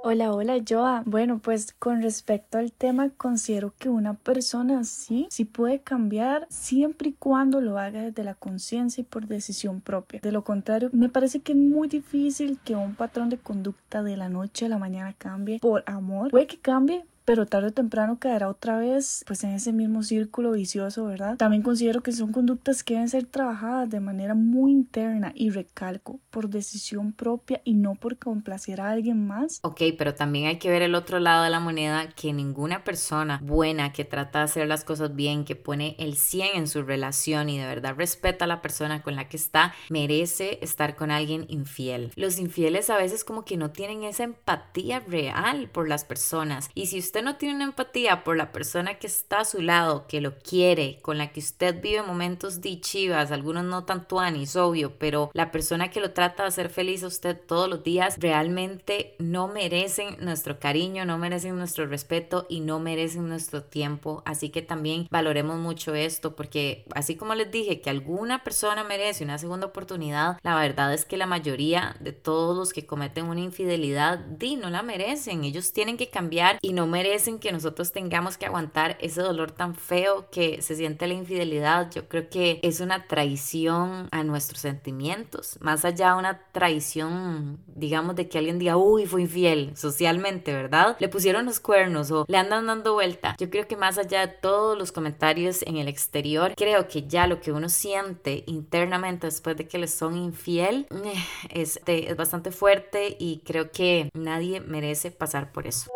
Hola, 0.00 0.32
hola, 0.32 0.58
Joa. 0.66 1.02
Bueno, 1.06 1.40
pues 1.40 1.74
con 1.76 2.02
respecto 2.02 2.56
al 2.56 2.72
tema, 2.72 3.10
considero 3.10 3.74
que 3.78 3.88
una 3.88 4.14
persona 4.14 4.84
sí, 4.84 5.26
sí 5.28 5.44
puede 5.44 5.80
cambiar 5.80 6.46
siempre 6.50 7.10
y 7.10 7.12
cuando 7.14 7.60
lo 7.60 7.78
haga 7.78 8.02
desde 8.02 8.22
la 8.22 8.34
conciencia 8.34 9.02
y 9.02 9.04
por 9.04 9.26
decisión 9.26 9.80
propia. 9.80 10.20
De 10.20 10.30
lo 10.30 10.44
contrario, 10.44 10.88
me 10.92 11.08
parece 11.08 11.40
que 11.40 11.52
es 11.52 11.58
muy 11.58 11.88
difícil 11.88 12.60
que 12.64 12.76
un 12.76 12.94
patrón 12.94 13.28
de 13.28 13.38
conducta 13.38 14.04
de 14.04 14.16
la 14.16 14.28
noche 14.28 14.66
a 14.66 14.68
la 14.68 14.78
mañana 14.78 15.14
cambie 15.18 15.58
por 15.58 15.82
amor. 15.86 16.30
Puede 16.30 16.46
que 16.46 16.58
cambie, 16.58 17.04
pero 17.28 17.44
tarde 17.44 17.68
o 17.68 17.72
temprano 17.72 18.18
caerá 18.18 18.48
otra 18.48 18.78
vez 18.78 19.22
pues 19.26 19.44
en 19.44 19.50
ese 19.50 19.74
mismo 19.74 20.02
círculo 20.02 20.52
vicioso, 20.52 21.04
¿verdad? 21.04 21.36
También 21.36 21.62
considero 21.62 22.02
que 22.02 22.10
son 22.10 22.32
conductas 22.32 22.82
que 22.82 22.94
deben 22.94 23.10
ser 23.10 23.26
trabajadas 23.26 23.90
de 23.90 24.00
manera 24.00 24.34
muy 24.34 24.72
interna 24.72 25.32
y 25.34 25.50
recalco 25.50 26.20
por 26.30 26.48
decisión 26.48 27.12
propia 27.12 27.60
y 27.64 27.74
no 27.74 27.96
por 27.96 28.16
complacer 28.16 28.80
a 28.80 28.88
alguien 28.92 29.26
más. 29.26 29.60
Ok, 29.62 29.82
pero 29.98 30.14
también 30.14 30.46
hay 30.46 30.58
que 30.58 30.70
ver 30.70 30.80
el 30.80 30.94
otro 30.94 31.20
lado 31.20 31.44
de 31.44 31.50
la 31.50 31.60
moneda 31.60 32.08
que 32.08 32.32
ninguna 32.32 32.82
persona 32.82 33.40
buena 33.44 33.92
que 33.92 34.06
trata 34.06 34.38
de 34.38 34.44
hacer 34.46 34.66
las 34.66 34.84
cosas 34.84 35.14
bien, 35.14 35.44
que 35.44 35.54
pone 35.54 35.96
el 35.98 36.16
100 36.16 36.56
en 36.56 36.66
su 36.66 36.82
relación 36.82 37.50
y 37.50 37.58
de 37.58 37.66
verdad 37.66 37.94
respeta 37.94 38.46
a 38.46 38.48
la 38.48 38.62
persona 38.62 39.02
con 39.02 39.16
la 39.16 39.28
que 39.28 39.36
está, 39.36 39.74
merece 39.90 40.60
estar 40.62 40.96
con 40.96 41.10
alguien 41.10 41.44
infiel. 41.50 42.10
Los 42.16 42.38
infieles 42.38 42.88
a 42.88 42.96
veces 42.96 43.22
como 43.22 43.44
que 43.44 43.58
no 43.58 43.70
tienen 43.70 44.04
esa 44.04 44.24
empatía 44.24 45.00
real 45.00 45.68
por 45.68 45.90
las 45.90 46.06
personas 46.06 46.70
y 46.72 46.86
si 46.86 46.98
usted 46.98 47.17
no 47.22 47.36
tiene 47.36 47.54
una 47.54 47.64
empatía 47.64 48.24
por 48.24 48.36
la 48.36 48.52
persona 48.52 48.94
que 48.94 49.06
está 49.06 49.40
a 49.40 49.44
su 49.44 49.62
lado, 49.62 50.06
que 50.06 50.20
lo 50.20 50.38
quiere, 50.38 50.98
con 51.02 51.18
la 51.18 51.32
que 51.32 51.40
usted 51.40 51.80
vive 51.80 52.02
momentos 52.02 52.60
dichivas, 52.60 53.32
algunos 53.32 53.64
no 53.64 53.84
tan 53.84 54.06
tuanis, 54.06 54.56
obvio, 54.56 54.98
pero 54.98 55.30
la 55.34 55.50
persona 55.50 55.90
que 55.90 56.00
lo 56.00 56.12
trata 56.12 56.42
de 56.42 56.48
hacer 56.48 56.70
feliz 56.70 57.02
a 57.02 57.08
usted 57.08 57.38
todos 57.38 57.68
los 57.68 57.82
días 57.82 58.16
realmente 58.18 59.14
no 59.18 59.48
merecen 59.48 60.16
nuestro 60.20 60.58
cariño, 60.58 61.04
no 61.04 61.18
merecen 61.18 61.56
nuestro 61.56 61.86
respeto 61.86 62.46
y 62.48 62.60
no 62.60 62.80
merecen 62.80 63.28
nuestro 63.28 63.62
tiempo. 63.62 64.22
Así 64.24 64.50
que 64.50 64.62
también 64.62 65.08
valoremos 65.10 65.58
mucho 65.58 65.94
esto 65.94 66.34
porque 66.36 66.84
así 66.94 67.16
como 67.16 67.34
les 67.34 67.50
dije 67.50 67.80
que 67.80 67.90
alguna 67.90 68.44
persona 68.44 68.84
merece 68.84 69.24
una 69.24 69.38
segunda 69.38 69.66
oportunidad, 69.66 70.38
la 70.42 70.58
verdad 70.58 70.94
es 70.94 71.04
que 71.04 71.16
la 71.16 71.26
mayoría 71.26 71.96
de 72.00 72.12
todos 72.12 72.56
los 72.56 72.72
que 72.72 72.86
cometen 72.86 73.26
una 73.26 73.40
infidelidad, 73.40 74.18
di, 74.18 74.56
no 74.56 74.70
la 74.70 74.82
merecen. 74.82 75.44
Ellos 75.44 75.72
tienen 75.72 75.96
que 75.96 76.10
cambiar 76.10 76.58
y 76.62 76.72
no 76.72 76.86
merecen 76.86 77.07
que 77.40 77.52
nosotros 77.52 77.92
tengamos 77.92 78.36
que 78.36 78.46
aguantar 78.46 78.96
ese 79.00 79.22
dolor 79.22 79.50
tan 79.50 79.74
feo 79.74 80.28
que 80.30 80.60
se 80.62 80.76
siente 80.76 81.06
la 81.06 81.14
infidelidad. 81.14 81.90
Yo 81.90 82.08
creo 82.08 82.28
que 82.28 82.60
es 82.62 82.80
una 82.80 83.06
traición 83.06 84.08
a 84.10 84.22
nuestros 84.24 84.60
sentimientos, 84.60 85.58
más 85.60 85.84
allá 85.84 86.12
de 86.12 86.18
una 86.18 86.40
traición, 86.52 87.58
digamos, 87.66 88.14
de 88.14 88.28
que 88.28 88.38
alguien 88.38 88.58
diga, 88.58 88.76
uy, 88.76 89.06
fue 89.06 89.22
infiel 89.22 89.72
socialmente, 89.76 90.52
¿verdad? 90.52 90.96
Le 91.00 91.08
pusieron 91.08 91.46
los 91.46 91.60
cuernos 91.60 92.10
o 92.10 92.24
le 92.28 92.36
andan 92.36 92.66
dando 92.66 92.94
vuelta. 92.94 93.34
Yo 93.38 93.50
creo 93.50 93.66
que 93.66 93.76
más 93.76 93.98
allá 93.98 94.26
de 94.26 94.32
todos 94.32 94.76
los 94.76 94.92
comentarios 94.92 95.62
en 95.62 95.76
el 95.76 95.88
exterior, 95.88 96.54
creo 96.56 96.88
que 96.88 97.06
ya 97.06 97.26
lo 97.26 97.40
que 97.40 97.52
uno 97.52 97.68
siente 97.68 98.44
internamente 98.46 99.26
después 99.26 99.56
de 99.56 99.66
que 99.66 99.78
le 99.78 99.88
son 99.88 100.16
infiel 100.16 100.86
eh, 100.90 101.14
es, 101.50 101.80
es 101.86 102.16
bastante 102.16 102.50
fuerte 102.50 103.16
y 103.18 103.42
creo 103.44 103.70
que 103.72 104.10
nadie 104.14 104.60
merece 104.60 105.10
pasar 105.10 105.52
por 105.52 105.66
eso. 105.66 105.90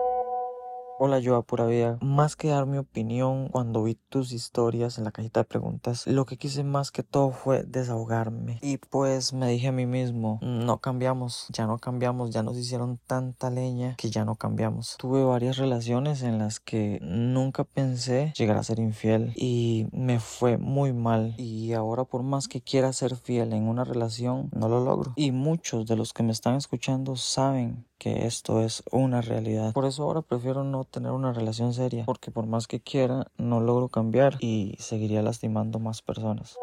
Hola 1.04 1.18
yo 1.18 1.34
a 1.34 1.42
pura 1.42 1.66
vida. 1.66 1.98
Más 2.00 2.36
que 2.36 2.46
dar 2.46 2.64
mi 2.64 2.78
opinión 2.78 3.48
cuando 3.48 3.82
vi 3.82 3.96
tus 3.96 4.30
historias 4.30 4.98
en 4.98 5.04
la 5.04 5.10
cajita 5.10 5.40
de 5.40 5.44
preguntas, 5.44 6.06
lo 6.06 6.26
que 6.26 6.36
quise 6.36 6.62
más 6.62 6.92
que 6.92 7.02
todo 7.02 7.32
fue 7.32 7.64
desahogarme. 7.64 8.60
Y 8.62 8.76
pues 8.76 9.32
me 9.32 9.48
dije 9.48 9.66
a 9.66 9.72
mí 9.72 9.84
mismo, 9.84 10.38
no 10.42 10.78
cambiamos, 10.78 11.48
ya 11.48 11.66
no 11.66 11.78
cambiamos, 11.78 12.30
ya 12.30 12.44
nos 12.44 12.56
hicieron 12.56 13.00
tanta 13.04 13.50
leña 13.50 13.96
que 13.96 14.10
ya 14.10 14.24
no 14.24 14.36
cambiamos. 14.36 14.94
Tuve 15.00 15.24
varias 15.24 15.56
relaciones 15.56 16.22
en 16.22 16.38
las 16.38 16.60
que 16.60 17.00
nunca 17.02 17.64
pensé 17.64 18.32
llegar 18.36 18.56
a 18.56 18.62
ser 18.62 18.78
infiel 18.78 19.32
y 19.34 19.88
me 19.90 20.20
fue 20.20 20.56
muy 20.56 20.92
mal. 20.92 21.34
Y 21.36 21.72
ahora 21.72 22.04
por 22.04 22.22
más 22.22 22.46
que 22.46 22.60
quiera 22.60 22.92
ser 22.92 23.16
fiel 23.16 23.54
en 23.54 23.66
una 23.66 23.82
relación, 23.82 24.50
no 24.52 24.68
lo 24.68 24.84
logro. 24.84 25.14
Y 25.16 25.32
muchos 25.32 25.84
de 25.84 25.96
los 25.96 26.12
que 26.12 26.22
me 26.22 26.30
están 26.30 26.54
escuchando 26.54 27.16
saben 27.16 27.86
que 28.02 28.26
esto 28.26 28.60
es 28.60 28.82
una 28.90 29.20
realidad. 29.20 29.72
Por 29.72 29.84
eso 29.84 30.02
ahora 30.02 30.22
prefiero 30.22 30.64
no 30.64 30.82
tener 30.82 31.12
una 31.12 31.32
relación 31.32 31.72
seria, 31.72 32.04
porque 32.04 32.32
por 32.32 32.46
más 32.46 32.66
que 32.66 32.80
quiera, 32.80 33.28
no 33.38 33.60
logro 33.60 33.88
cambiar 33.88 34.38
y 34.40 34.74
seguiría 34.80 35.22
lastimando 35.22 35.78
más 35.78 36.02
personas. 36.02 36.58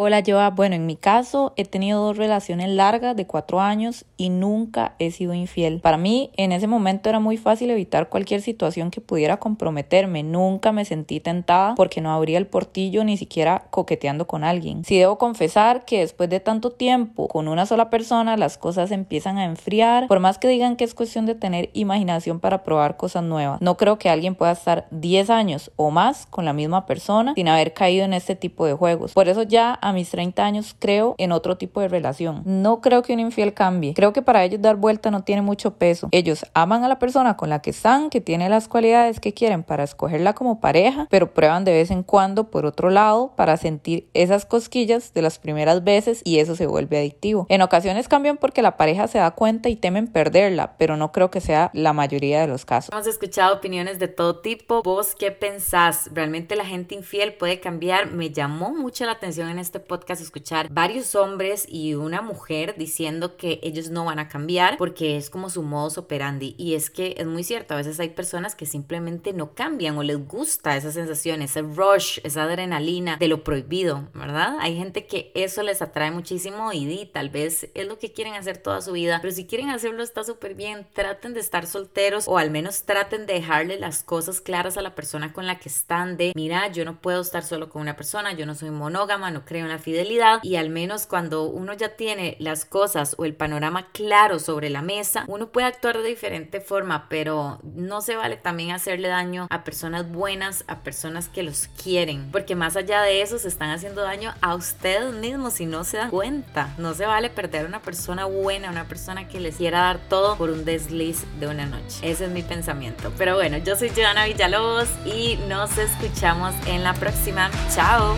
Hola 0.00 0.22
Joa, 0.24 0.50
bueno, 0.50 0.76
en 0.76 0.86
mi 0.86 0.94
caso 0.94 1.52
he 1.56 1.64
tenido 1.64 2.00
dos 2.00 2.16
relaciones 2.16 2.68
largas 2.68 3.16
de 3.16 3.26
cuatro 3.26 3.58
años 3.58 4.04
y 4.16 4.30
nunca 4.30 4.94
he 5.00 5.10
sido 5.10 5.34
infiel. 5.34 5.80
Para 5.80 5.96
mí 5.96 6.30
en 6.36 6.52
ese 6.52 6.68
momento 6.68 7.08
era 7.08 7.18
muy 7.18 7.36
fácil 7.36 7.68
evitar 7.70 8.08
cualquier 8.08 8.40
situación 8.40 8.92
que 8.92 9.00
pudiera 9.00 9.38
comprometerme. 9.38 10.22
Nunca 10.22 10.70
me 10.70 10.84
sentí 10.84 11.18
tentada 11.18 11.74
porque 11.74 12.00
no 12.00 12.12
abría 12.12 12.38
el 12.38 12.46
portillo 12.46 13.02
ni 13.02 13.16
siquiera 13.16 13.66
coqueteando 13.70 14.28
con 14.28 14.44
alguien. 14.44 14.84
Si 14.84 14.96
debo 14.96 15.18
confesar 15.18 15.84
que 15.84 15.98
después 15.98 16.30
de 16.30 16.38
tanto 16.38 16.70
tiempo 16.70 17.26
con 17.26 17.48
una 17.48 17.66
sola 17.66 17.90
persona 17.90 18.36
las 18.36 18.56
cosas 18.56 18.92
empiezan 18.92 19.36
a 19.36 19.46
enfriar, 19.46 20.06
por 20.06 20.20
más 20.20 20.38
que 20.38 20.46
digan 20.46 20.76
que 20.76 20.84
es 20.84 20.94
cuestión 20.94 21.26
de 21.26 21.34
tener 21.34 21.70
imaginación 21.72 22.38
para 22.38 22.62
probar 22.62 22.96
cosas 22.96 23.24
nuevas. 23.24 23.60
No 23.60 23.76
creo 23.76 23.98
que 23.98 24.10
alguien 24.10 24.36
pueda 24.36 24.52
estar 24.52 24.86
10 24.92 25.28
años 25.30 25.72
o 25.74 25.90
más 25.90 26.26
con 26.26 26.44
la 26.44 26.52
misma 26.52 26.86
persona 26.86 27.34
sin 27.34 27.48
haber 27.48 27.72
caído 27.74 28.04
en 28.04 28.12
este 28.12 28.36
tipo 28.36 28.64
de 28.64 28.74
juegos. 28.74 29.12
Por 29.12 29.28
eso 29.28 29.42
ya 29.42 29.76
a 29.88 29.92
mis 29.92 30.10
30 30.10 30.44
años 30.44 30.76
creo 30.78 31.14
en 31.18 31.32
otro 31.32 31.56
tipo 31.56 31.80
de 31.80 31.88
relación. 31.88 32.42
No 32.44 32.80
creo 32.80 33.02
que 33.02 33.12
un 33.12 33.20
infiel 33.20 33.54
cambie. 33.54 33.94
Creo 33.94 34.12
que 34.12 34.22
para 34.22 34.44
ellos 34.44 34.62
dar 34.62 34.76
vuelta 34.76 35.10
no 35.10 35.24
tiene 35.24 35.42
mucho 35.42 35.74
peso. 35.74 36.08
Ellos 36.12 36.46
aman 36.54 36.84
a 36.84 36.88
la 36.88 36.98
persona 36.98 37.36
con 37.36 37.48
la 37.48 37.60
que 37.60 37.70
están, 37.70 38.10
que 38.10 38.20
tiene 38.20 38.48
las 38.48 38.68
cualidades 38.68 39.20
que 39.20 39.34
quieren 39.34 39.62
para 39.62 39.84
escogerla 39.84 40.34
como 40.34 40.60
pareja, 40.60 41.06
pero 41.10 41.34
prueban 41.34 41.64
de 41.64 41.72
vez 41.72 41.90
en 41.90 42.02
cuando 42.02 42.50
por 42.50 42.66
otro 42.66 42.90
lado 42.90 43.32
para 43.36 43.56
sentir 43.56 44.08
esas 44.14 44.46
cosquillas 44.46 45.12
de 45.14 45.22
las 45.22 45.38
primeras 45.38 45.84
veces 45.84 46.22
y 46.24 46.38
eso 46.38 46.54
se 46.54 46.66
vuelve 46.66 46.98
adictivo. 46.98 47.46
En 47.48 47.62
ocasiones 47.62 48.08
cambian 48.08 48.36
porque 48.36 48.62
la 48.62 48.76
pareja 48.76 49.08
se 49.08 49.18
da 49.18 49.30
cuenta 49.32 49.68
y 49.68 49.76
temen 49.76 50.06
perderla, 50.06 50.76
pero 50.78 50.96
no 50.96 51.12
creo 51.12 51.30
que 51.30 51.40
sea 51.40 51.70
la 51.72 51.92
mayoría 51.92 52.40
de 52.40 52.46
los 52.46 52.64
casos. 52.64 52.92
Hemos 52.92 53.06
escuchado 53.06 53.56
opiniones 53.56 53.98
de 53.98 54.08
todo 54.08 54.40
tipo. 54.40 54.82
¿Vos 54.82 55.14
qué 55.18 55.30
pensás? 55.30 56.10
¿Realmente 56.12 56.56
la 56.56 56.64
gente 56.64 56.94
infiel 56.94 57.34
puede 57.34 57.60
cambiar? 57.60 58.10
Me 58.10 58.30
llamó 58.30 58.70
mucho 58.70 59.04
la 59.04 59.12
atención 59.12 59.48
en 59.48 59.58
este 59.58 59.67
este 59.68 59.80
podcast 59.80 60.22
escuchar 60.22 60.72
varios 60.72 61.14
hombres 61.14 61.66
y 61.68 61.94
una 61.94 62.22
mujer 62.22 62.74
diciendo 62.78 63.36
que 63.36 63.60
ellos 63.62 63.90
no 63.90 64.06
van 64.06 64.18
a 64.18 64.26
cambiar 64.26 64.78
porque 64.78 65.18
es 65.18 65.28
como 65.28 65.50
su 65.50 65.62
modus 65.62 65.98
operandi. 65.98 66.54
Y 66.56 66.74
es 66.74 66.88
que 66.88 67.14
es 67.18 67.26
muy 67.26 67.44
cierto, 67.44 67.74
a 67.74 67.76
veces 67.76 68.00
hay 68.00 68.08
personas 68.08 68.54
que 68.54 68.64
simplemente 68.64 69.34
no 69.34 69.52
cambian 69.54 69.98
o 69.98 70.02
les 70.02 70.26
gusta 70.26 70.74
esa 70.74 70.90
sensación, 70.90 71.42
ese 71.42 71.60
rush, 71.60 72.18
esa 72.24 72.44
adrenalina 72.44 73.18
de 73.18 73.28
lo 73.28 73.44
prohibido, 73.44 74.08
¿verdad? 74.14 74.56
Hay 74.60 74.74
gente 74.74 75.06
que 75.06 75.32
eso 75.34 75.62
les 75.62 75.82
atrae 75.82 76.10
muchísimo 76.10 76.72
y, 76.72 77.04
tal 77.12 77.28
vez 77.28 77.68
es 77.74 77.86
lo 77.86 77.98
que 77.98 78.12
quieren 78.12 78.34
hacer 78.34 78.56
toda 78.56 78.80
su 78.80 78.92
vida, 78.92 79.18
pero 79.20 79.34
si 79.34 79.46
quieren 79.46 79.68
hacerlo 79.68 80.02
está 80.02 80.24
súper 80.24 80.54
bien, 80.54 80.86
traten 80.94 81.34
de 81.34 81.40
estar 81.40 81.66
solteros 81.66 82.26
o 82.26 82.38
al 82.38 82.50
menos 82.50 82.84
traten 82.84 83.26
de 83.26 83.34
dejarle 83.34 83.78
las 83.78 84.02
cosas 84.02 84.40
claras 84.40 84.78
a 84.78 84.82
la 84.82 84.94
persona 84.94 85.34
con 85.34 85.46
la 85.46 85.58
que 85.58 85.68
están 85.68 86.16
de, 86.16 86.32
mira, 86.34 86.68
yo 86.68 86.86
no 86.86 87.02
puedo 87.02 87.20
estar 87.20 87.44
solo 87.44 87.68
con 87.68 87.82
una 87.82 87.96
persona, 87.96 88.32
yo 88.32 88.46
no 88.46 88.54
soy 88.54 88.70
monógama, 88.70 89.30
no 89.30 89.44
creo 89.44 89.57
la 89.66 89.78
fidelidad 89.78 90.38
y 90.44 90.54
al 90.54 90.70
menos 90.70 91.06
cuando 91.06 91.44
uno 91.44 91.72
ya 91.72 91.96
tiene 91.96 92.36
las 92.38 92.64
cosas 92.64 93.16
o 93.18 93.24
el 93.24 93.34
panorama 93.34 93.88
claro 93.92 94.38
sobre 94.38 94.70
la 94.70 94.82
mesa, 94.82 95.24
uno 95.26 95.48
puede 95.48 95.66
actuar 95.66 95.98
de 95.98 96.08
diferente 96.08 96.60
forma, 96.60 97.08
pero 97.08 97.58
no 97.62 98.00
se 98.00 98.14
vale 98.14 98.36
también 98.36 98.70
hacerle 98.70 99.08
daño 99.08 99.48
a 99.50 99.64
personas 99.64 100.08
buenas, 100.10 100.64
a 100.68 100.80
personas 100.80 101.28
que 101.28 101.42
los 101.42 101.68
quieren, 101.82 102.30
porque 102.30 102.54
más 102.54 102.76
allá 102.76 103.02
de 103.02 103.22
eso 103.22 103.38
se 103.38 103.48
están 103.48 103.70
haciendo 103.70 104.02
daño 104.02 104.34
a 104.40 104.54
ustedes 104.54 105.12
mismos 105.14 105.54
si 105.54 105.66
no 105.66 105.82
se 105.82 105.96
dan 105.96 106.10
cuenta. 106.10 106.74
No 106.78 106.94
se 106.94 107.06
vale 107.06 107.30
perder 107.30 107.64
a 107.64 107.68
una 107.68 107.82
persona 107.82 108.26
buena, 108.26 108.70
una 108.70 108.86
persona 108.86 109.28
que 109.28 109.40
les 109.40 109.56
quiera 109.56 109.80
dar 109.80 109.98
todo 110.08 110.36
por 110.36 110.50
un 110.50 110.64
desliz 110.64 111.24
de 111.40 111.48
una 111.48 111.66
noche. 111.66 111.98
Ese 112.02 112.26
es 112.26 112.30
mi 112.30 112.42
pensamiento. 112.42 113.12
Pero 113.18 113.34
bueno, 113.34 113.58
yo 113.58 113.76
soy 113.76 113.90
Joana 113.90 114.26
Villalobos 114.26 114.88
y 115.04 115.36
nos 115.48 115.76
escuchamos 115.78 116.54
en 116.66 116.84
la 116.84 116.94
próxima. 116.94 117.50
Chao. 117.74 118.16